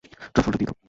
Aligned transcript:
ট্রাফলটা 0.33 0.57
দিয়ে 0.57 0.67
দাও। 0.67 0.77